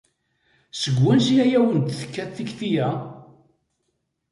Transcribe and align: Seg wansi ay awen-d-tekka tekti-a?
Seg 0.81 0.95
wansi 1.03 1.35
ay 1.43 1.51
awen-d-tekka 1.59 2.23
tekti-a? 2.35 2.89